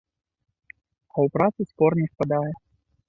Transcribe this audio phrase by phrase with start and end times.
[1.13, 2.53] А ў працы спор не спадае.